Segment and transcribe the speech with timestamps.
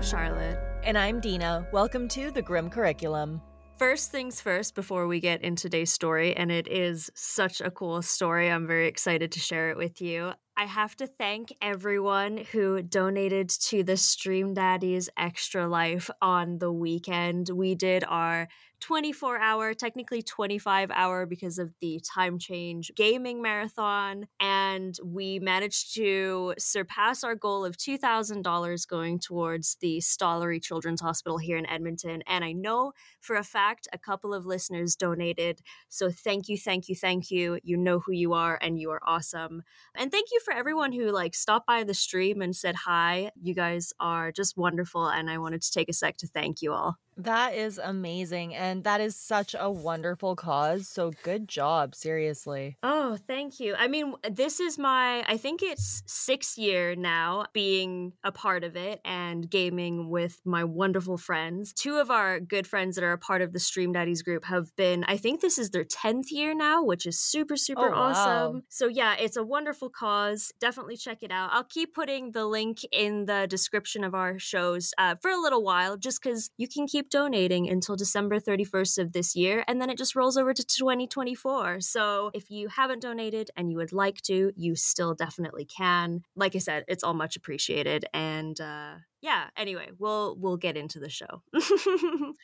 [0.00, 0.58] I'm Charlotte.
[0.82, 1.68] And I'm Dina.
[1.74, 3.42] Welcome to the Grim Curriculum.
[3.76, 8.00] First things first, before we get into today's story, and it is such a cool
[8.00, 8.50] story.
[8.50, 10.32] I'm very excited to share it with you.
[10.56, 16.72] I have to thank everyone who donated to the Stream Daddies Extra Life on the
[16.72, 17.50] weekend.
[17.50, 18.48] We did our
[18.80, 24.26] 24 hour, technically 25 hour because of the time change gaming marathon.
[24.40, 31.38] And we managed to surpass our goal of $2,000 going towards the Stollery Children's Hospital
[31.38, 32.22] here in Edmonton.
[32.26, 35.60] And I know for a fact a couple of listeners donated.
[35.88, 37.58] So thank you, thank you, thank you.
[37.62, 39.62] You know who you are and you are awesome.
[39.94, 43.30] And thank you for everyone who like stopped by the stream and said hi.
[43.40, 45.06] You guys are just wonderful.
[45.06, 46.96] And I wanted to take a sec to thank you all.
[47.24, 48.54] That is amazing.
[48.54, 50.88] And that is such a wonderful cause.
[50.88, 52.76] So good job, seriously.
[52.82, 53.74] Oh, thank you.
[53.76, 58.76] I mean, this is my, I think it's sixth year now being a part of
[58.76, 61.72] it and gaming with my wonderful friends.
[61.72, 64.74] Two of our good friends that are a part of the Stream Daddies group have
[64.76, 68.10] been, I think this is their 10th year now, which is super, super oh, wow.
[68.10, 68.62] awesome.
[68.68, 70.52] So, yeah, it's a wonderful cause.
[70.60, 71.50] Definitely check it out.
[71.52, 75.62] I'll keep putting the link in the description of our shows uh, for a little
[75.62, 79.90] while just because you can keep donating until December 31st of this year, and then
[79.90, 81.80] it just rolls over to 2024.
[81.80, 86.24] So if you haven't donated and you would like to, you still definitely can.
[86.34, 88.06] Like I said, it's all much appreciated.
[88.14, 91.42] And uh, yeah, anyway, we'll we'll get into the show.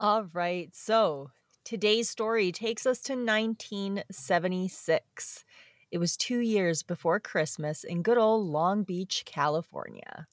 [0.00, 0.74] all right.
[0.74, 1.30] So
[1.64, 5.44] today's story takes us to 1976.
[5.90, 10.26] It was two years before Christmas in good old Long Beach, California.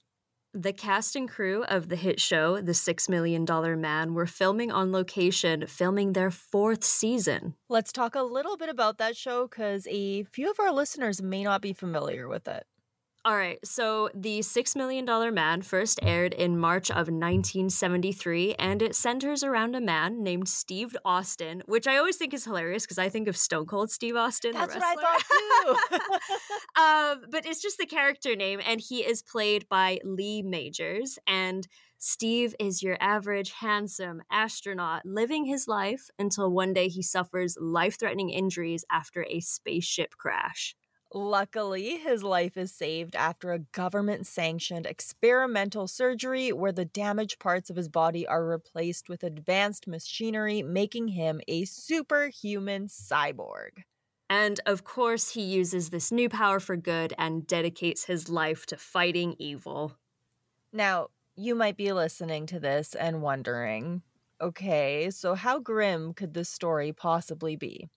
[0.56, 4.72] The cast and crew of the hit show, The Six Million Dollar Man, were filming
[4.72, 7.56] on location, filming their fourth season.
[7.70, 11.44] Let's talk a little bit about that show because a few of our listeners may
[11.44, 12.68] not be familiar with it.
[13.26, 18.82] All right, so the Six Million Dollar Man first aired in March of 1973, and
[18.82, 22.98] it centers around a man named Steve Austin, which I always think is hilarious because
[22.98, 24.52] I think of Stone Cold Steve Austin.
[24.52, 27.22] That's what I thought too.
[27.24, 31.18] um, but it's just the character name, and he is played by Lee Majors.
[31.26, 31.66] And
[32.00, 37.98] Steve is your average, handsome astronaut living his life until one day he suffers life
[37.98, 40.76] threatening injuries after a spaceship crash.
[41.16, 47.70] Luckily, his life is saved after a government sanctioned experimental surgery where the damaged parts
[47.70, 53.84] of his body are replaced with advanced machinery, making him a superhuman cyborg.
[54.28, 58.78] And of course, he uses this new power for good and dedicates his life to
[58.78, 60.00] fighting evil.
[60.74, 64.04] Now, you might be listening to this and wondering
[64.42, 67.90] okay, so how grim could this story possibly be?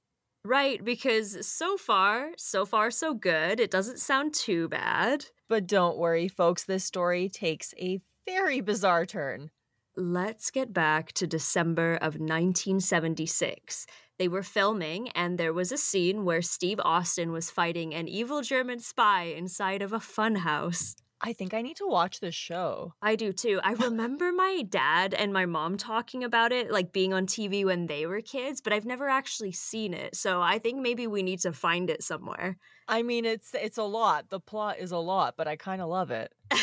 [0.46, 3.58] Right, because so far, so far, so good.
[3.58, 5.26] It doesn't sound too bad.
[5.48, 9.50] But don't worry, folks, this story takes a very bizarre turn.
[9.96, 13.86] Let's get back to December of 1976.
[14.20, 18.40] They were filming, and there was a scene where Steve Austin was fighting an evil
[18.42, 20.94] German spy inside of a funhouse.
[21.20, 22.92] I think I need to watch this show.
[23.00, 23.58] I do too.
[23.64, 27.86] I remember my dad and my mom talking about it, like being on TV when
[27.86, 30.14] they were kids, but I've never actually seen it.
[30.14, 32.58] So I think maybe we need to find it somewhere.
[32.86, 34.28] I mean, it's it's a lot.
[34.28, 36.32] The plot is a lot, but I kind of love it.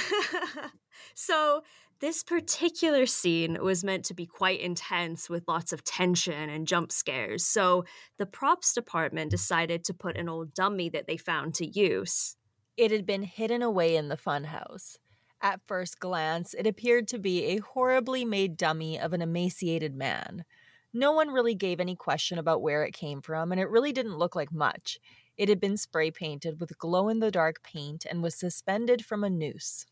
[1.16, 1.64] so
[2.00, 6.91] this particular scene was meant to be quite intense with lots of tension and jump
[6.91, 7.46] scares.
[7.46, 7.85] So
[8.18, 12.35] the props department decided to put an old dummy that they found to use.
[12.75, 14.97] It had been hidden away in the funhouse.
[15.41, 20.45] At first glance, it appeared to be a horribly made dummy of an emaciated man.
[20.94, 24.17] No one really gave any question about where it came from, and it really didn't
[24.17, 25.00] look like much.
[25.38, 29.23] It had been spray painted with glow in the dark paint and was suspended from
[29.23, 29.85] a noose.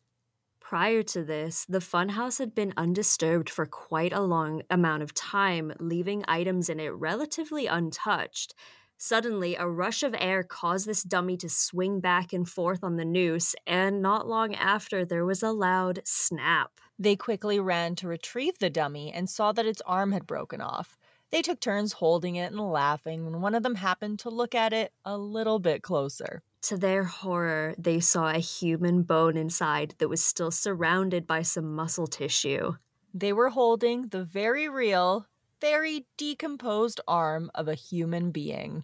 [0.60, 5.74] Prior to this, the funhouse had been undisturbed for quite a long amount of time,
[5.80, 8.56] leaving items in it relatively untouched.
[9.04, 13.04] Suddenly, a rush of air caused this dummy to swing back and forth on the
[13.04, 16.80] noose, and not long after, there was a loud snap.
[17.00, 21.00] They quickly ran to retrieve the dummy and saw that its arm had broken off.
[21.32, 24.72] They took turns holding it and laughing when one of them happened to look at
[24.72, 26.44] it a little bit closer.
[26.62, 31.74] To their horror, they saw a human bone inside that was still surrounded by some
[31.74, 32.76] muscle tissue.
[33.16, 35.26] They were holding the very real,
[35.60, 38.84] very decomposed arm of a human being.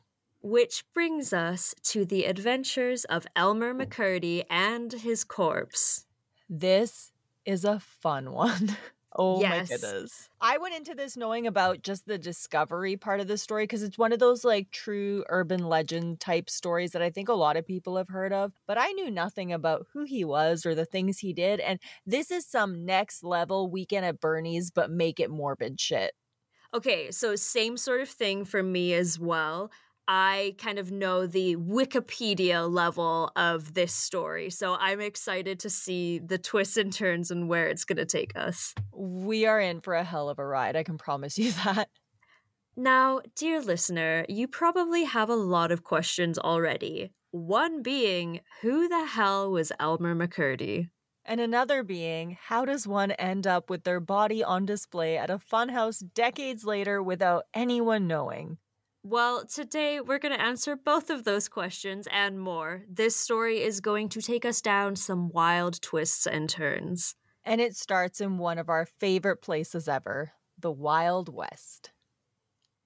[0.50, 6.08] Which brings us to the adventures of Elmer McCurdy and his corpse.
[6.50, 7.12] This
[7.46, 8.76] is a fun one.
[9.20, 9.48] Oh Yes.
[9.48, 10.30] my goodness.
[10.40, 13.98] I went into this knowing about just the discovery part of the story because it's
[13.98, 17.66] one of those like true urban legend type stories that I think a lot of
[17.66, 21.18] people have heard of, but I knew nothing about who he was or the things
[21.20, 21.60] he did.
[21.62, 26.14] And this is some next level weekend at Bernie's, but make it morbid shit.
[26.74, 29.72] Okay, so same sort of thing for me as well.
[30.08, 36.20] I kind of know the Wikipedia level of this story, so I'm excited to see
[36.20, 38.74] the twists and turns and where it's going to take us.
[38.94, 41.90] We are in for a hell of a ride, I can promise you that.
[42.78, 47.12] Now, dear listener, you probably have a lot of questions already.
[47.32, 50.90] One being, who the hell was Elmer McCurdy?
[51.26, 55.38] And another being, how does one end up with their body on display at a
[55.38, 58.58] funhouse decades later without anyone knowing?
[59.10, 62.84] Well, today we're going to answer both of those questions and more.
[62.90, 67.16] This story is going to take us down some wild twists and turns.
[67.46, 71.92] And it starts in one of our favorite places ever the Wild West.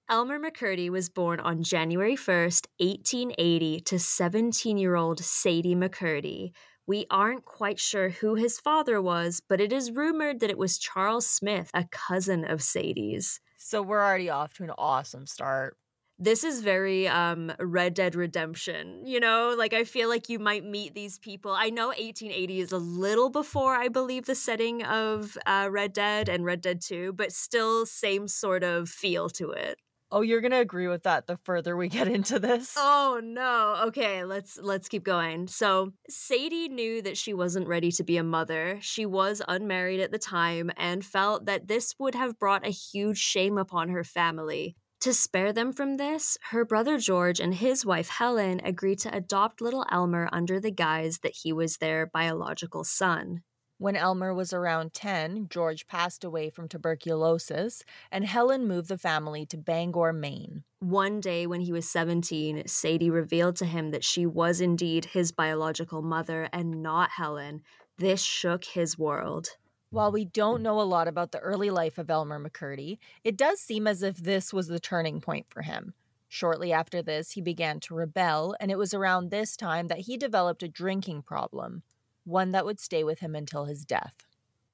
[0.07, 6.51] Elmer McCurdy was born on January 1st, 1880, to 17 year old Sadie McCurdy.
[6.85, 10.77] We aren't quite sure who his father was, but it is rumored that it was
[10.77, 13.39] Charles Smith, a cousin of Sadie's.
[13.57, 15.77] So we're already off to an awesome start.
[16.21, 19.55] This is very um Red Dead Redemption, you know?
[19.57, 21.51] Like I feel like you might meet these people.
[21.51, 26.29] I know 1880 is a little before I believe the setting of uh, Red Dead
[26.29, 29.79] and Red Dead 2, but still same sort of feel to it.
[30.11, 32.75] Oh, you're to agree with that the further we get into this.
[32.77, 33.77] Oh no.
[33.87, 35.47] Okay, let's let's keep going.
[35.47, 38.77] So, Sadie knew that she wasn't ready to be a mother.
[38.81, 43.17] She was unmarried at the time and felt that this would have brought a huge
[43.17, 44.75] shame upon her family.
[45.01, 49.59] To spare them from this, her brother George and his wife Helen agreed to adopt
[49.59, 53.41] little Elmer under the guise that he was their biological son.
[53.79, 57.81] When Elmer was around 10, George passed away from tuberculosis,
[58.11, 60.65] and Helen moved the family to Bangor, Maine.
[60.81, 65.31] One day when he was 17, Sadie revealed to him that she was indeed his
[65.31, 67.63] biological mother and not Helen.
[67.97, 69.57] This shook his world.
[69.91, 73.59] While we don't know a lot about the early life of Elmer McCurdy, it does
[73.59, 75.95] seem as if this was the turning point for him.
[76.29, 80.15] Shortly after this, he began to rebel, and it was around this time that he
[80.15, 81.83] developed a drinking problem,
[82.23, 84.13] one that would stay with him until his death.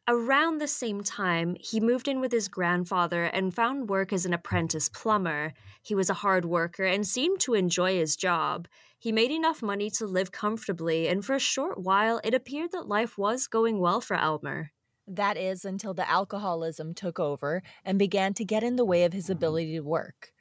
[0.08, 4.36] Around the same time, he moved in with his grandfather and found work as an
[4.36, 5.54] apprentice plumber.
[5.82, 8.68] He was a hard worker and seemed to enjoy his job.
[9.00, 12.88] He made enough money to live comfortably, and for a short while, it appeared that
[12.88, 14.74] life was going well for Elmer.
[15.08, 19.14] That is until the alcoholism took over and began to get in the way of
[19.14, 19.34] his mm-hmm.
[19.34, 20.32] ability to work.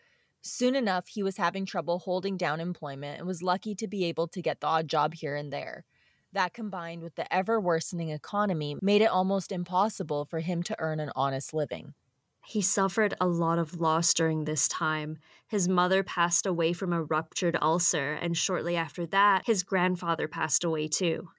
[0.42, 4.28] Soon enough, he was having trouble holding down employment and was lucky to be able
[4.28, 5.84] to get the odd job here and there.
[6.32, 11.00] That combined with the ever worsening economy made it almost impossible for him to earn
[11.00, 11.94] an honest living.
[12.44, 15.18] He suffered a lot of loss during this time.
[15.48, 20.62] His mother passed away from a ruptured ulcer, and shortly after that, his grandfather passed
[20.62, 21.30] away too.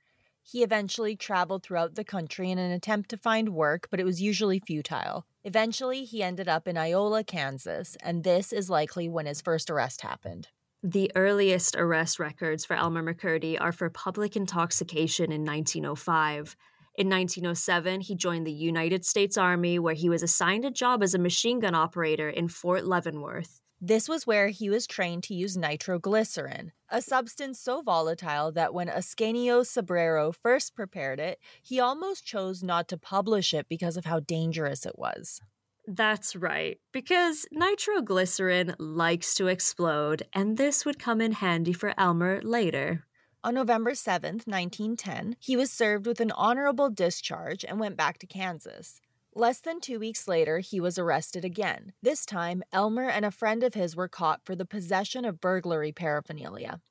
[0.49, 4.21] He eventually traveled throughout the country in an attempt to find work, but it was
[4.21, 5.25] usually futile.
[5.44, 10.03] Eventually, he ended up in Iola, Kansas, and this is likely when his first arrest
[10.03, 10.47] happened.
[10.81, 16.55] The earliest arrest records for Elmer McCurdy are for public intoxication in 1905.
[16.95, 21.13] In 1907, he joined the United States Army, where he was assigned a job as
[21.13, 23.59] a machine gun operator in Fort Leavenworth.
[23.80, 28.88] This was where he was trained to use nitroglycerin, a substance so volatile that when
[28.88, 34.19] Ascanio Sobrero first prepared it, he almost chose not to publish it because of how
[34.19, 35.42] dangerous it was.
[35.86, 42.42] That's right, because nitroglycerin likes to explode, and this would come in handy for Elmer
[42.42, 43.06] later.
[43.44, 48.28] On November 7th, 1910, he was served with an honorable discharge and went back to
[48.28, 49.02] Kansas.
[49.37, 51.94] Less than two weeks later, he was arrested again.
[52.01, 55.91] This time, Elmer and a friend of his were caught for the possession of burglary
[55.91, 56.81] paraphernalia.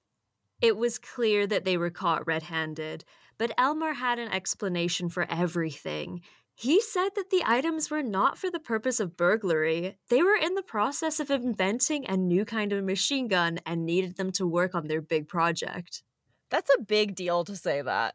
[0.63, 3.05] It was clear that they were caught red handed,
[3.37, 6.21] but Elmer had an explanation for everything.
[6.55, 9.99] He said that the items were not for the purpose of burglary.
[10.09, 14.19] They were in the process of inventing a new kind of machine gun and needed
[14.19, 16.05] them to work on their big project.
[16.51, 18.15] That's a big deal to say that.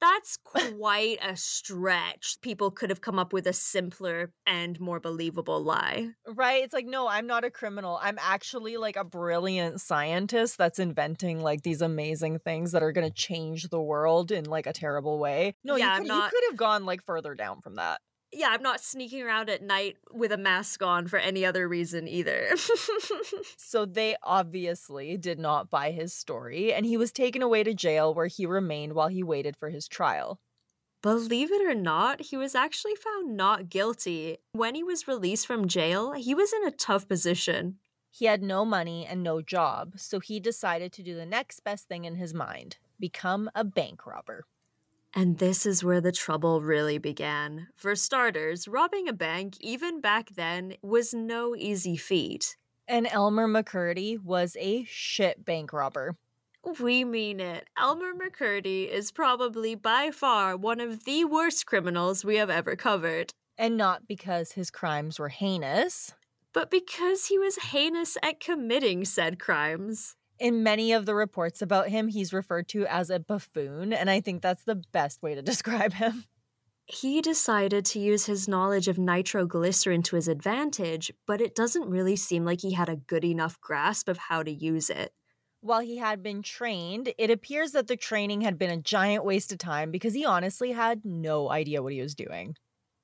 [0.00, 2.36] That's quite a stretch.
[2.42, 6.10] People could have come up with a simpler and more believable lie.
[6.26, 6.62] Right?
[6.62, 7.98] It's like, no, I'm not a criminal.
[8.02, 13.08] I'm actually like a brilliant scientist that's inventing like these amazing things that are going
[13.08, 15.54] to change the world in like a terrible way.
[15.64, 18.00] No, Yeah, you, could, not- you could have gone like further down from that.
[18.34, 22.08] Yeah, I'm not sneaking around at night with a mask on for any other reason
[22.08, 22.48] either.
[23.56, 28.14] So they obviously did not buy his story, and he was taken away to jail
[28.14, 30.38] where he remained while he waited for his trial.
[31.02, 34.38] Believe it or not, he was actually found not guilty.
[34.52, 37.78] When he was released from jail, he was in a tough position.
[38.10, 41.88] He had no money and no job, so he decided to do the next best
[41.88, 44.44] thing in his mind become a bank robber.
[45.16, 47.68] And this is where the trouble really began.
[47.76, 52.56] For starters, robbing a bank, even back then, was no easy feat.
[52.88, 56.16] And Elmer McCurdy was a shit bank robber.
[56.80, 57.68] We mean it.
[57.78, 63.30] Elmer McCurdy is probably by far one of the worst criminals we have ever covered.
[63.56, 66.12] And not because his crimes were heinous,
[66.52, 70.16] but because he was heinous at committing said crimes.
[70.38, 74.20] In many of the reports about him, he's referred to as a buffoon, and I
[74.20, 76.24] think that's the best way to describe him.
[76.86, 82.16] He decided to use his knowledge of nitroglycerin to his advantage, but it doesn't really
[82.16, 85.12] seem like he had a good enough grasp of how to use it.
[85.60, 89.50] While he had been trained, it appears that the training had been a giant waste
[89.50, 92.54] of time because he honestly had no idea what he was doing.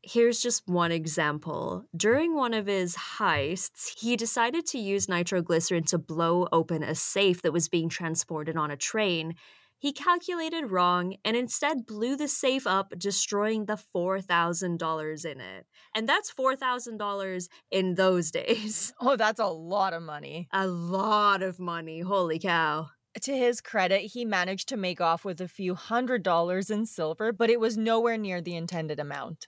[0.02, 1.84] Here's just one example.
[1.94, 7.42] During one of his heists, he decided to use nitroglycerin to blow open a safe
[7.42, 9.34] that was being transported on a train.
[9.78, 15.66] He calculated wrong and instead blew the safe up, destroying the $4,000 in it.
[15.94, 18.94] And that's $4,000 in those days.
[19.00, 20.48] Oh, that's a lot of money.
[20.50, 22.00] A lot of money.
[22.00, 22.88] Holy cow.
[23.22, 27.32] To his credit, he managed to make off with a few hundred dollars in silver,
[27.32, 29.46] but it was nowhere near the intended amount.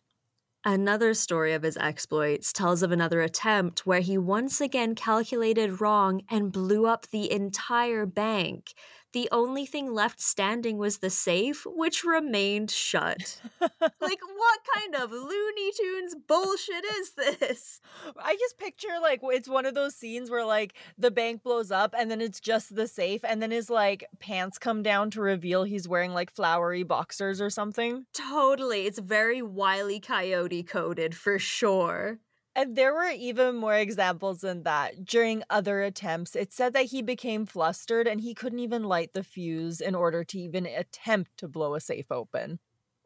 [0.64, 6.22] Another story of his exploits tells of another attempt where he once again calculated wrong
[6.30, 8.72] and blew up the entire bank
[9.12, 13.40] the only thing left standing was the safe, which remained shut.
[13.60, 17.80] like, what kind of Looney Tunes bullshit is this?
[18.16, 21.94] I just picture like it's one of those scenes where like the bank blows up
[21.96, 25.64] and then it's just the safe, and then his like pants come down to reveal
[25.64, 28.06] he's wearing like flowery boxers or something.
[28.12, 28.86] Totally.
[28.86, 32.18] It's very wily coyote coded for sure.
[32.54, 35.04] And there were even more examples than that.
[35.06, 39.22] During other attempts, it said that he became flustered and he couldn't even light the
[39.22, 42.58] fuse in order to even attempt to blow a safe open.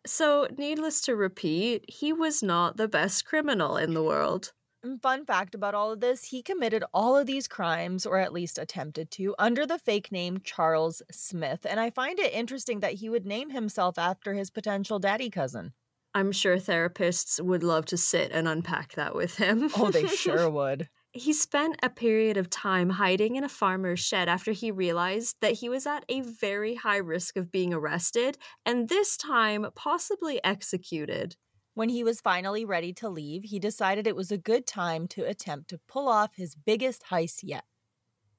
[0.04, 4.52] So, needless to repeat, he was not the best criminal in the world.
[4.84, 8.32] Mm, fun fact about all of this he committed all of these crimes, or at
[8.32, 11.66] least attempted to, under the fake name Charles Smith.
[11.68, 15.72] And I find it interesting that he would name himself after his potential daddy cousin.
[16.16, 19.68] I'm sure therapists would love to sit and unpack that with him.
[19.76, 20.88] oh, they sure would.
[21.12, 25.58] He spent a period of time hiding in a farmer's shed after he realized that
[25.58, 31.36] he was at a very high risk of being arrested and this time possibly executed.
[31.74, 35.24] When he was finally ready to leave, he decided it was a good time to
[35.24, 37.64] attempt to pull off his biggest heist yet.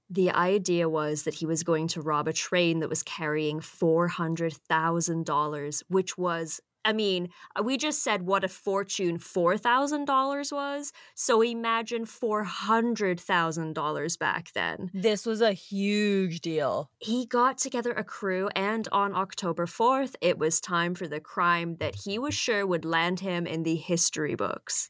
[0.10, 5.84] The idea was that he was going to rob a train that was carrying $400,000,
[5.90, 10.94] which was I mean, uh, we just said what a fortune $4,000 was.
[11.16, 14.90] So imagine $400,000 back then.
[14.94, 16.90] This was a huge deal.
[17.00, 21.76] He got together a crew, and on October 4th, it was time for the crime
[21.82, 24.90] that he was sure would land him in the history books.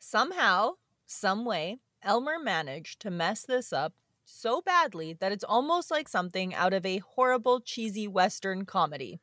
[0.00, 0.72] Somehow,
[1.06, 6.56] some way, Elmer managed to mess this up so badly that it's almost like something
[6.56, 9.20] out of a horrible, cheesy Western comedy.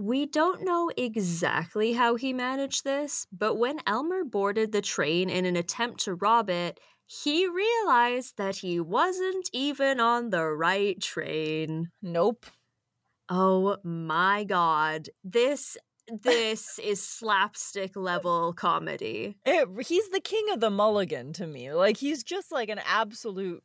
[0.00, 5.44] We don't know exactly how he managed this, but when Elmer boarded the train in
[5.44, 11.90] an attempt to rob it, he realized that he wasn't even on the right train.
[12.00, 12.46] Nope.
[13.28, 15.10] Oh my god.
[15.22, 15.76] This
[16.08, 19.36] this is slapstick level comedy.
[19.44, 21.74] It, he's the king of the mulligan to me.
[21.74, 23.62] Like he's just like an absolute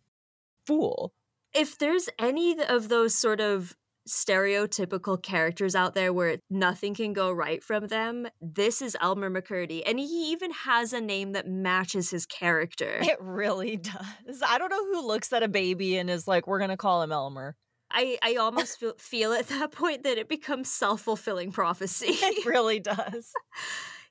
[0.68, 1.14] fool.
[1.54, 3.78] If there's any of those sort of
[4.08, 9.82] stereotypical characters out there where nothing can go right from them, this is Elmer McCurdy.
[9.86, 13.00] And he even has a name that matches his character.
[13.02, 14.42] It really does.
[14.46, 17.02] I don't know who looks at a baby and is like, we're going to call
[17.02, 17.56] him Elmer.
[17.92, 22.08] I, I almost feel, feel at that point that it becomes self fulfilling prophecy.
[22.10, 23.32] It really does.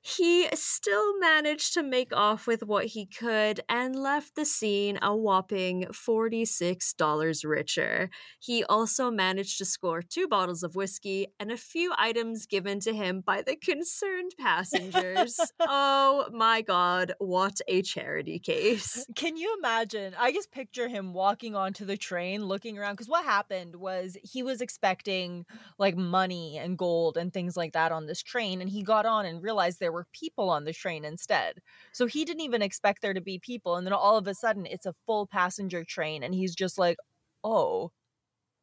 [0.07, 5.17] He still managed to make off with what he could and left the scene a
[5.17, 8.11] whopping $46 richer.
[8.39, 12.93] He also managed to score two bottles of whiskey and a few items given to
[12.93, 15.41] him by the concerned passengers.
[15.61, 19.07] oh my god, what a charity case.
[19.17, 20.15] Can you imagine?
[20.19, 24.43] I just picture him walking onto the train looking around because what happened was he
[24.43, 25.47] was expecting
[25.79, 29.25] like money and gold and things like that on this train and he got on
[29.25, 31.63] and realized there were people on the train instead.
[31.93, 33.77] So he didn't even expect there to be people.
[33.77, 36.23] And then all of a sudden, it's a full passenger train.
[36.25, 36.99] And he's just like,
[37.45, 37.93] oh.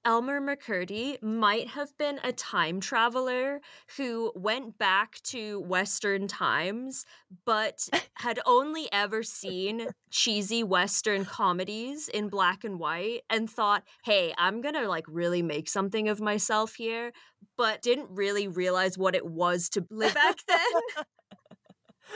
[0.03, 3.61] Elmer McCurdy might have been a time traveler
[3.97, 7.05] who went back to Western times,
[7.45, 14.33] but had only ever seen cheesy Western comedies in black and white and thought, hey,
[14.39, 17.11] I'm gonna like really make something of myself here,
[17.55, 21.05] but didn't really realize what it was to live back then.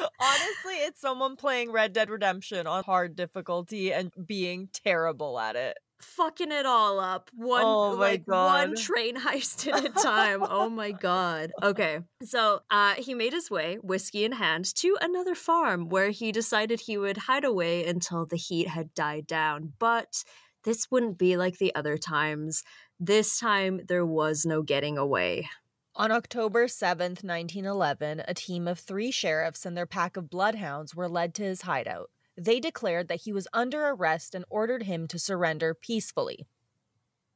[0.19, 5.77] Honestly, it's someone playing Red Dead Redemption on hard difficulty and being terrible at it
[6.15, 8.69] fucking it all up one oh like god.
[8.69, 11.51] one train heist at a time oh my god.
[11.61, 16.31] Okay so uh he made his way whiskey in hand to another farm where he
[16.31, 20.23] decided he would hide away until the heat had died down but
[20.65, 22.63] this wouldn't be like the other times.
[22.99, 25.47] This time there was no getting away.
[25.95, 31.07] On October 7th, 1911, a team of three sheriffs and their pack of bloodhounds were
[31.07, 35.19] led to his hideout they declared that he was under arrest and ordered him to
[35.19, 36.45] surrender peacefully.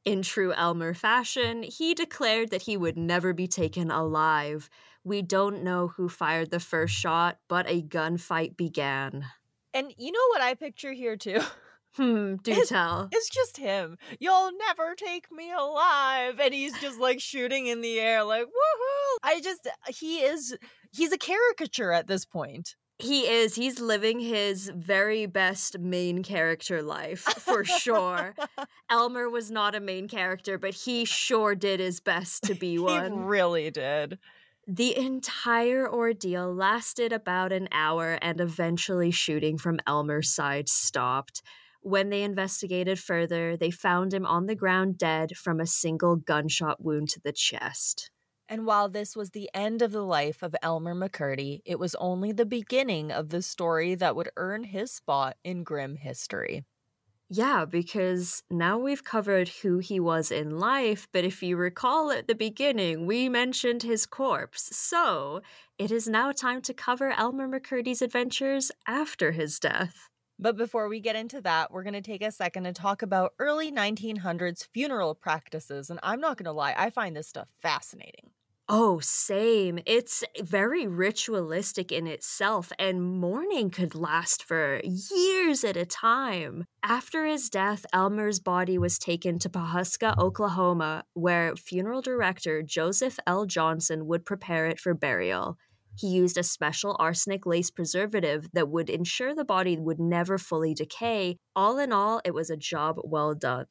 [0.04, 4.70] In true Elmer fashion, he declared that he would never be taken alive.
[5.04, 9.26] We don't know who fired the first shot, but a gunfight began.
[9.74, 11.40] And you know what I picture here too?
[11.96, 13.08] Hmm, do it's, tell.
[13.10, 13.98] It's just him.
[14.20, 16.38] You'll never take me alive.
[16.38, 19.16] And he's just like shooting in the air, like, woohoo.
[19.24, 20.56] I just, he is,
[20.92, 22.76] he's a caricature at this point.
[23.02, 23.54] He is.
[23.54, 28.34] He's living his very best main character life for sure.
[28.90, 33.12] Elmer was not a main character, but he sure did his best to be one.
[33.12, 34.18] He really did.
[34.66, 41.42] The entire ordeal lasted about an hour and eventually shooting from Elmer's side stopped.
[41.82, 46.84] When they investigated further, they found him on the ground dead from a single gunshot
[46.84, 48.10] wound to the chest.
[48.50, 52.32] And while this was the end of the life of Elmer McCurdy, it was only
[52.32, 56.64] the beginning of the story that would earn his spot in grim history.
[57.32, 62.26] Yeah, because now we've covered who he was in life, but if you recall at
[62.26, 64.76] the beginning, we mentioned his corpse.
[64.76, 65.40] So
[65.78, 70.08] it is now time to cover Elmer McCurdy's adventures after his death.
[70.40, 73.34] But before we get into that, we're going to take a second to talk about
[73.38, 75.88] early 1900s funeral practices.
[75.90, 78.30] And I'm not going to lie, I find this stuff fascinating.
[78.72, 79.80] Oh, same.
[79.84, 86.66] It's very ritualistic in itself, and mourning could last for years at a time.
[86.84, 93.44] After his death, Elmer's body was taken to Pawhuska, Oklahoma, where funeral director Joseph L.
[93.44, 95.56] Johnson would prepare it for burial.
[95.98, 100.74] He used a special arsenic lace preservative that would ensure the body would never fully
[100.74, 101.38] decay.
[101.56, 103.66] All in all, it was a job well done.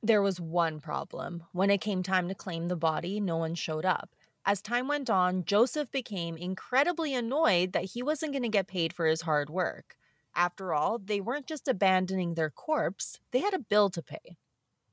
[0.00, 1.42] There was one problem.
[1.50, 4.10] When it came time to claim the body, no one showed up.
[4.48, 8.94] As time went on, Joseph became incredibly annoyed that he wasn't going to get paid
[8.94, 9.98] for his hard work.
[10.34, 14.38] After all, they weren't just abandoning their corpse, they had a bill to pay.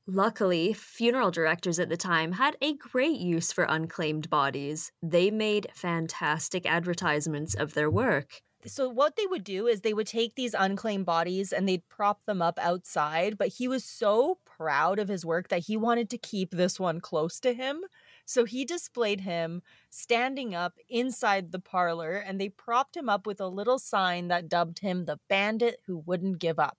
[0.05, 4.91] Luckily, funeral directors at the time had a great use for unclaimed bodies.
[5.01, 8.41] They made fantastic advertisements of their work.
[8.65, 12.25] So, what they would do is they would take these unclaimed bodies and they'd prop
[12.25, 13.37] them up outside.
[13.37, 16.99] But he was so proud of his work that he wanted to keep this one
[16.99, 17.85] close to him.
[18.25, 23.39] So he displayed him standing up inside the parlor, and they propped him up with
[23.39, 26.77] a little sign that dubbed him the bandit who wouldn't give up.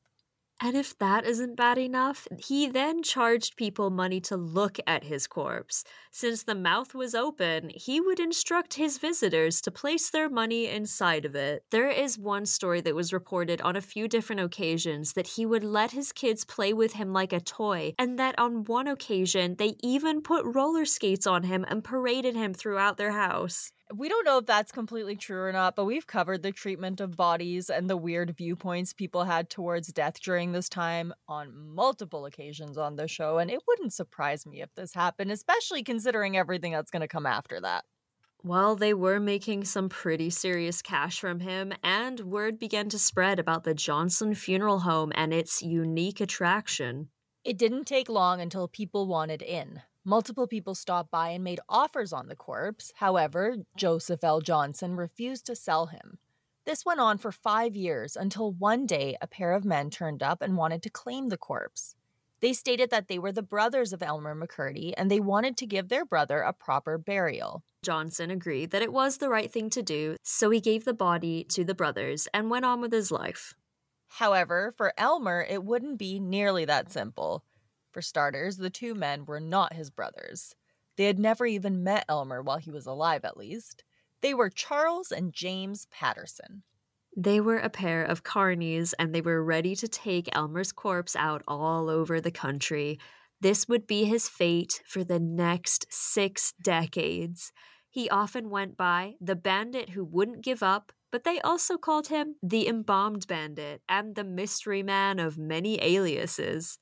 [0.59, 5.27] And if that isn't bad enough, he then charged people money to look at his
[5.27, 5.85] corpse.
[6.11, 11.27] Since the mouth was open, he would instruct his visitors to place their money inside
[11.27, 11.64] of it.
[11.71, 15.64] There is one story that was reported on a few different occasions that he would
[15.64, 19.75] let his kids play with him like a toy, and that on one occasion they
[19.83, 23.73] even put roller skates on him and paraded him throughout their house.
[23.94, 27.16] We don't know if that's completely true or not, but we've covered the treatment of
[27.16, 32.77] bodies and the weird viewpoints people had towards death during this time on multiple occasions
[32.77, 36.90] on the show, and it wouldn't surprise me if this happened, especially considering everything that's
[36.90, 37.85] going to come after that.
[38.42, 43.38] Well, they were making some pretty serious cash from him, and word began to spread
[43.38, 47.09] about the Johnson Funeral Home and its unique attraction.
[47.44, 49.83] It didn't take long until people wanted in.
[50.09, 52.92] Multiple people stopped by and made offers on the corpse.
[52.99, 54.40] However, Joseph L.
[54.40, 56.19] Johnson refused to sell him.
[56.64, 60.42] This went on for five years until one day a pair of men turned up
[60.42, 61.97] and wanted to claim the corpse.
[62.40, 65.88] They stated that they were the brothers of Elmer McCurdy and they wanted to give
[65.88, 67.64] their brother a proper burial.
[67.83, 71.42] Johnson agreed that it was the right thing to do, so he gave the body
[71.49, 73.55] to the brothers and went on with his life.
[74.07, 77.42] However, for Elmer, it wouldn't be nearly that simple.
[77.97, 80.55] For starters, the two men were not his brothers.
[80.99, 83.85] They had never even met Elmer while he was alive, at least.
[84.21, 86.63] They were Charles and James Patterson.
[87.17, 91.43] They were a pair of carnies and they were ready to take Elmer's corpse out
[91.49, 92.99] all over the country.
[93.41, 97.51] This would be his fate for the next six decades.
[97.89, 102.37] He often went by the bandit who wouldn't give up, but they also called him
[102.43, 106.79] the embalmed bandit and the mystery man of many aliases.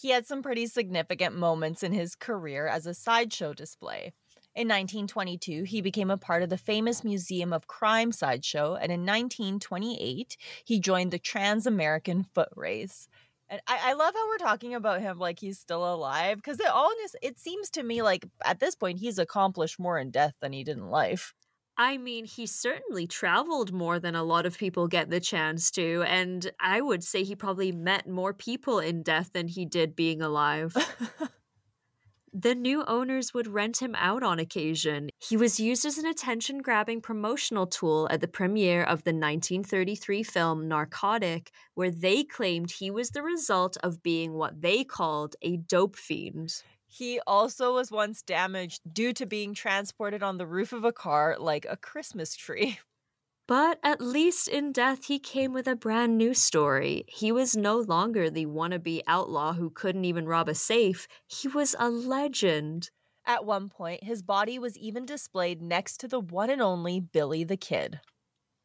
[0.00, 4.12] He had some pretty significant moments in his career as a sideshow display.
[4.54, 9.00] In 1922, he became a part of the famous Museum of Crime sideshow, and in
[9.00, 13.08] 1928, he joined the Trans American Foot Race.
[13.48, 16.66] And I, I, love how we're talking about him like he's still alive because it
[16.66, 16.90] all
[17.22, 20.64] it seems to me like at this point he's accomplished more in death than he
[20.64, 21.34] did in life.
[21.80, 26.02] I mean, he certainly traveled more than a lot of people get the chance to.
[26.08, 30.20] And I would say he probably met more people in death than he did being
[30.20, 30.76] alive.
[32.32, 35.10] the new owners would rent him out on occasion.
[35.18, 40.24] He was used as an attention grabbing promotional tool at the premiere of the 1933
[40.24, 45.58] film Narcotic, where they claimed he was the result of being what they called a
[45.58, 46.62] dope fiend.
[46.88, 51.36] He also was once damaged due to being transported on the roof of a car
[51.38, 52.80] like a Christmas tree.
[53.46, 57.04] But at least in death, he came with a brand new story.
[57.08, 61.74] He was no longer the wannabe outlaw who couldn't even rob a safe, he was
[61.78, 62.90] a legend.
[63.24, 67.42] At one point, his body was even displayed next to the one and only Billy
[67.42, 68.00] the Kid.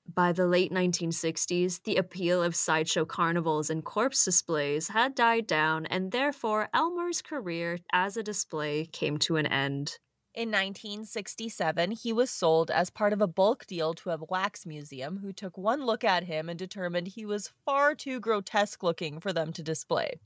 [0.07, 5.85] By the late 1960s, the appeal of sideshow carnivals and corpse displays had died down,
[5.87, 9.97] and therefore Elmer's career as a display came to an end.
[10.35, 15.17] In 1967, he was sold as part of a bulk deal to a wax museum
[15.17, 19.31] who took one look at him and determined he was far too grotesque looking for
[19.31, 20.19] them to display.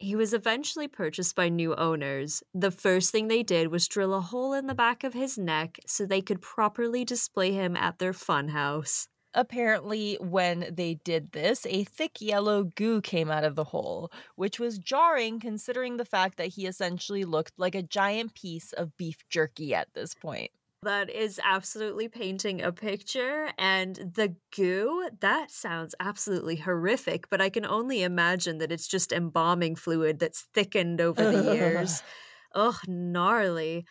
[0.00, 2.42] He was eventually purchased by new owners.
[2.54, 5.80] The first thing they did was drill a hole in the back of his neck
[5.86, 9.08] so they could properly display him at their funhouse.
[9.34, 14.60] Apparently, when they did this, a thick yellow goo came out of the hole, which
[14.60, 19.24] was jarring considering the fact that he essentially looked like a giant piece of beef
[19.28, 20.52] jerky at this point.
[20.82, 23.50] That is absolutely painting a picture.
[23.58, 29.10] And the goo, that sounds absolutely horrific, but I can only imagine that it's just
[29.10, 32.02] embalming fluid that's thickened over the years.
[32.54, 33.86] Ugh, gnarly.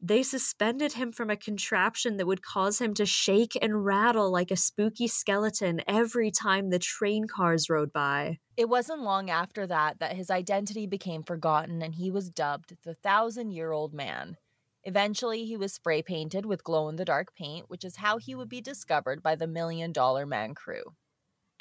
[0.00, 4.50] They suspended him from a contraption that would cause him to shake and rattle like
[4.50, 8.38] a spooky skeleton every time the train cars rode by.
[8.56, 12.94] It wasn't long after that that his identity became forgotten and he was dubbed the
[12.94, 14.38] Thousand Year Old Man.
[14.84, 18.34] Eventually, he was spray painted with glow in the dark paint, which is how he
[18.34, 20.94] would be discovered by the Million Dollar Man crew.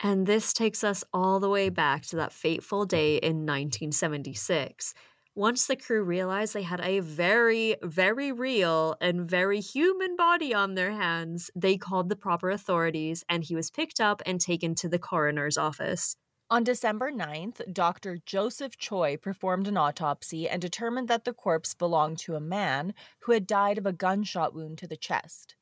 [0.03, 4.95] And this takes us all the way back to that fateful day in 1976.
[5.35, 10.73] Once the crew realized they had a very, very real and very human body on
[10.73, 14.89] their hands, they called the proper authorities and he was picked up and taken to
[14.89, 16.17] the coroner's office.
[16.51, 18.19] On December 9th, Dr.
[18.25, 23.31] Joseph Choi performed an autopsy and determined that the corpse belonged to a man who
[23.31, 25.55] had died of a gunshot wound to the chest.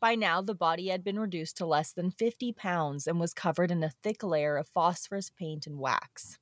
[0.00, 3.72] By now, the body had been reduced to less than 50 pounds and was covered
[3.72, 6.38] in a thick layer of phosphorus paint and wax.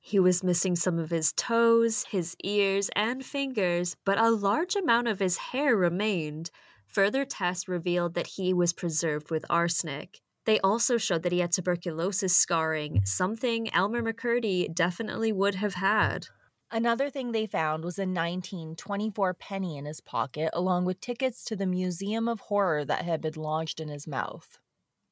[0.00, 5.08] He was missing some of his toes, his ears, and fingers, but a large amount
[5.08, 6.50] of his hair remained.
[6.88, 10.20] Further tests revealed that he was preserved with arsenic.
[10.46, 16.28] They also showed that he had tuberculosis scarring, something Elmer McCurdy definitely would have had.
[16.70, 21.56] Another thing they found was a 1924 penny in his pocket, along with tickets to
[21.56, 24.58] the Museum of Horror that had been lodged in his mouth.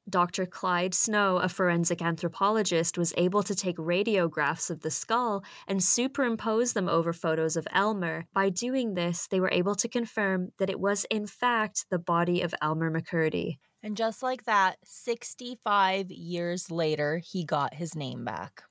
[0.09, 0.47] Dr.
[0.47, 6.75] Clyde Snow, a forensic anthropologist, was able to take radiographs of the skull and superimpose
[6.75, 8.27] them over photos of Elmer.
[8.35, 12.43] By doing this, they were able to confirm that it was, in fact, the body
[12.43, 13.57] of Elmer McCurdy.
[13.85, 18.63] And just like that, 65 years later, he got his name back.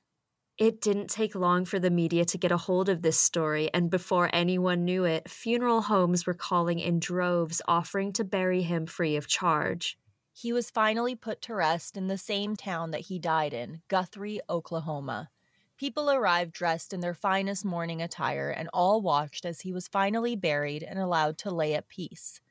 [0.58, 3.91] It didn't take long for the media to get a hold of this story, and
[3.91, 9.15] before anyone knew it, funeral homes were calling in droves offering to bury him free
[9.15, 9.99] of charge.
[10.34, 14.41] He was finally put to rest in the same town that he died in, Guthrie,
[14.49, 15.30] Oklahoma.
[15.78, 20.36] People arrived dressed in their finest mourning attire and all watched as he was finally
[20.36, 22.41] buried and allowed to lay at peace.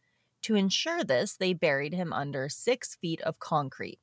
[0.42, 4.00] To ensure this, they buried him under six feet of concrete.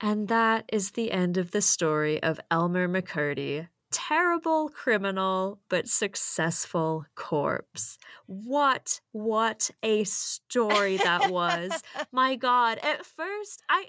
[0.00, 7.06] And that is the end of the story of Elmer McCurdy, terrible criminal but successful
[7.14, 7.96] corpse.
[8.26, 11.82] What what a story that was.
[12.12, 13.86] My god, at first I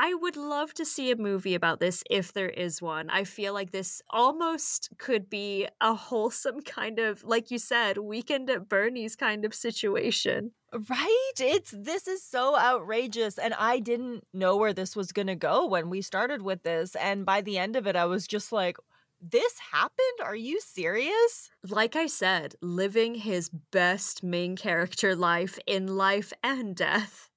[0.00, 3.10] I would love to see a movie about this if there is one.
[3.10, 8.48] I feel like this almost could be a wholesome kind of, like you said, weekend
[8.48, 10.52] at Bernie's kind of situation.
[10.72, 11.32] Right?
[11.40, 15.66] It's this is so outrageous and I didn't know where this was going to go
[15.66, 18.76] when we started with this and by the end of it I was just like
[19.20, 20.20] this happened?
[20.22, 21.50] Are you serious?
[21.68, 27.27] Like I said, living his best main character life in life and death.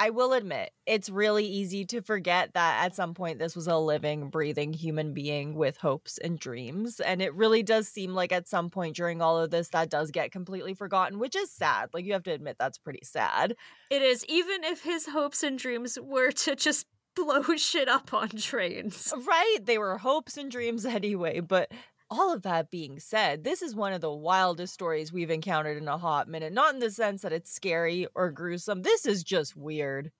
[0.00, 3.76] I will admit, it's really easy to forget that at some point this was a
[3.76, 7.00] living, breathing human being with hopes and dreams.
[7.00, 10.12] And it really does seem like at some point during all of this, that does
[10.12, 11.90] get completely forgotten, which is sad.
[11.92, 13.56] Like, you have to admit, that's pretty sad.
[13.90, 18.28] It is, even if his hopes and dreams were to just blow shit up on
[18.28, 19.12] trains.
[19.26, 19.58] Right?
[19.60, 21.72] They were hopes and dreams anyway, but
[22.10, 25.88] all of that being said, this is one of the wildest stories we've encountered in
[25.88, 26.52] a hot minute.
[26.52, 28.82] Not in the sense that it's scary or gruesome.
[28.82, 30.10] This is just weird.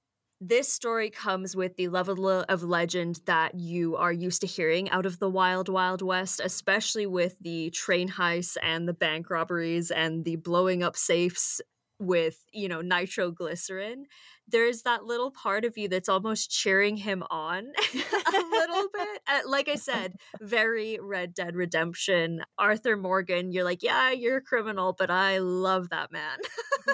[0.40, 5.04] This story comes with the level of legend that you are used to hearing out
[5.04, 10.24] of the wild, wild west, especially with the train heists and the bank robberies and
[10.24, 11.60] the blowing up safes
[11.98, 14.06] with, you know, nitroglycerin
[14.50, 19.22] there's that little part of you that's almost cheering him on a little bit.
[19.26, 22.42] Uh, like I said, very Red Dead Redemption.
[22.58, 26.38] Arthur Morgan, you're like, yeah, you're a criminal, but I love that man.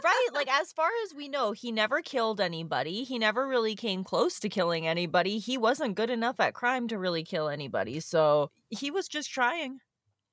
[0.03, 0.29] right.
[0.33, 3.05] Like, as far as we know, he never killed anybody.
[3.05, 5.38] He never really came close to killing anybody.
[5.38, 8.01] He wasn't good enough at crime to really kill anybody.
[8.01, 9.79] So he was just trying.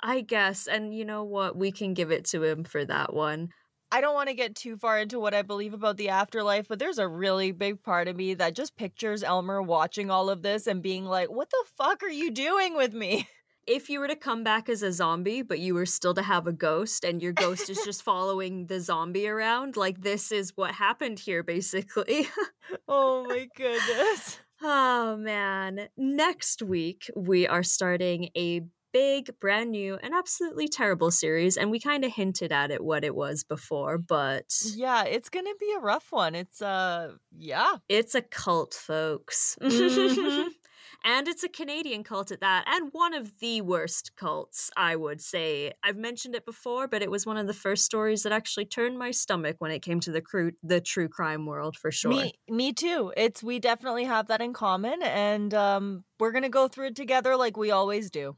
[0.04, 0.68] I guess.
[0.68, 1.56] And you know what?
[1.56, 3.50] We can give it to him for that one.
[3.94, 6.80] I don't want to get too far into what I believe about the afterlife, but
[6.80, 10.66] there's a really big part of me that just pictures Elmer watching all of this
[10.66, 13.28] and being like, what the fuck are you doing with me?
[13.68, 16.48] If you were to come back as a zombie, but you were still to have
[16.48, 20.72] a ghost and your ghost is just following the zombie around, like this is what
[20.72, 22.28] happened here, basically.
[22.88, 24.40] oh my goodness.
[24.64, 25.90] Oh man.
[25.96, 31.58] Next week, we are starting a big, brand new, and absolutely terrible series.
[31.58, 35.56] And we kind of hinted at it what it was before, but yeah, it's gonna
[35.60, 36.36] be a rough one.
[36.36, 39.58] It's uh, yeah, it's a cult, folks.
[39.62, 40.48] Mm-hmm.
[41.04, 45.22] and it's a Canadian cult at that, and one of the worst cults, I would
[45.22, 45.74] say.
[45.84, 49.00] I've mentioned it before, but it was one of the first stories that actually turned
[49.00, 52.12] my stomach when it came to the cru- the true crime world, for sure.
[52.12, 53.14] Me, me too.
[53.18, 57.36] It's we definitely have that in common, and um, we're gonna go through it together
[57.36, 58.36] like we always do.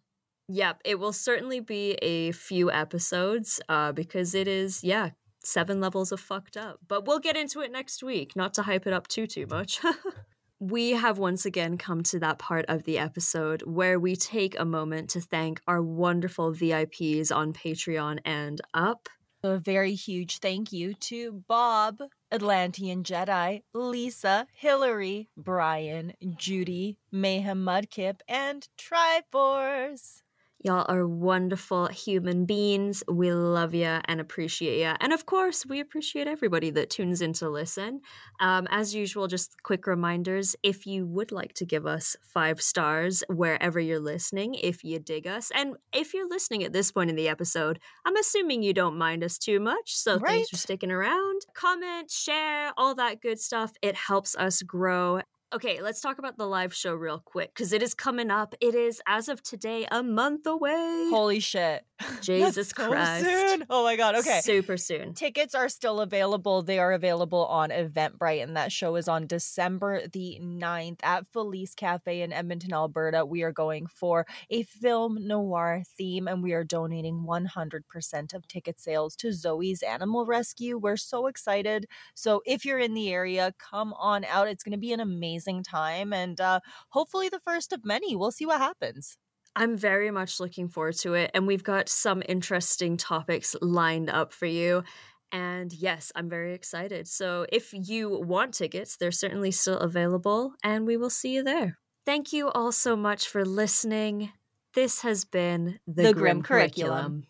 [0.50, 5.12] Yep, it will certainly be a few episodes uh, because it is, yeah,
[5.44, 6.80] seven levels of fucked up.
[6.88, 9.80] But we'll get into it next week, not to hype it up too, too much.
[10.60, 14.66] we have once again come to that part of the episode where we take a
[14.66, 19.10] moment to thank our wonderful VIPs on Patreon and up.
[19.46, 22.00] A very huge thank you to Bob,
[22.32, 30.23] Atlantean Jedi, Lisa, Hillary, Brian, Judy, Mayhem Mudkip, and Triforce.
[30.66, 33.04] Y'all are wonderful human beings.
[33.12, 34.94] We love you and appreciate you.
[35.02, 38.00] And of course, we appreciate everybody that tunes in to listen.
[38.40, 43.26] Um, as usual, just quick reminders if you would like to give us five stars
[43.28, 47.18] wherever you're listening, if you dig us, and if you're listening at this point in
[47.18, 49.94] the episode, I'm assuming you don't mind us too much.
[49.94, 50.30] So right.
[50.30, 51.42] thanks for sticking around.
[51.54, 53.74] Comment, share, all that good stuff.
[53.82, 57.84] It helps us grow Okay, let's talk about the live show real quick because it
[57.84, 58.56] is coming up.
[58.60, 61.10] It is, as of today, a month away.
[61.12, 61.86] Holy shit.
[62.22, 63.26] Jesus so Christ.
[63.26, 63.66] Soon.
[63.70, 64.16] Oh my God.
[64.16, 64.42] Okay.
[64.42, 65.14] Super soon.
[65.14, 66.62] Tickets are still available.
[66.64, 71.76] They are available on Eventbrite, and that show is on December the 9th at Felice
[71.76, 73.26] Cafe in Edmonton, Alberta.
[73.26, 78.80] We are going for a film noir theme, and we are donating 100% of ticket
[78.80, 80.78] sales to Zoe's Animal Rescue.
[80.78, 81.88] We're so excited.
[82.16, 84.48] So if you're in the area, come on out.
[84.48, 88.16] It's going to be an amazing amazing time and uh, hopefully the first of many.
[88.16, 89.18] We'll see what happens.
[89.56, 91.32] I'm very much looking forward to it.
[91.34, 94.84] And we've got some interesting topics lined up for you.
[95.32, 97.08] And yes, I'm very excited.
[97.08, 101.80] So if you want tickets, they're certainly still available, and we will see you there.
[102.06, 104.32] Thank you all so much for listening.
[104.74, 106.92] This has been the, the Grim, Grim curriculum.
[106.92, 107.28] curriculum.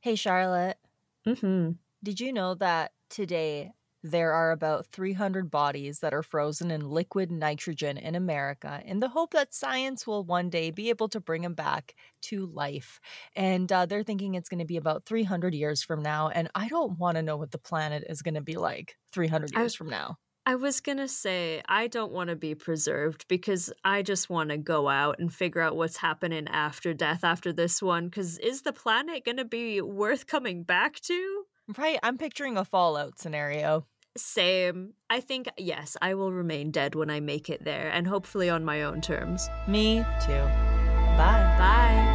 [0.00, 0.76] Hey, Charlotte.
[1.26, 1.72] Mm-hmm.
[2.02, 7.30] Did you know that today there are about 300 bodies that are frozen in liquid
[7.30, 11.42] nitrogen in America in the hope that science will one day be able to bring
[11.42, 13.00] them back to life.
[13.36, 16.28] And uh, they're thinking it's going to be about 300 years from now.
[16.28, 19.52] And I don't want to know what the planet is going to be like 300
[19.54, 20.16] years I, from now.
[20.46, 24.50] I was going to say, I don't want to be preserved because I just want
[24.50, 28.06] to go out and figure out what's happening after death after this one.
[28.06, 31.44] Because is the planet going to be worth coming back to?
[31.76, 31.98] Right.
[32.02, 33.86] I'm picturing a Fallout scenario.
[34.16, 34.94] Same.
[35.08, 38.64] I think, yes, I will remain dead when I make it there and hopefully on
[38.64, 39.48] my own terms.
[39.68, 40.42] Me too.
[41.16, 41.54] Bye.
[41.58, 42.09] Bye.